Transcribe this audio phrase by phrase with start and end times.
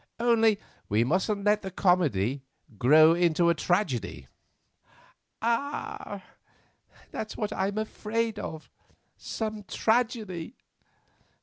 [0.19, 0.59] Only
[0.89, 2.41] we mustn't let the comedy
[2.79, 4.27] grow into a tragedy."
[5.43, 6.23] "Ah!
[7.11, 8.71] that's what I am afraid of,
[9.15, 10.55] some tragedy.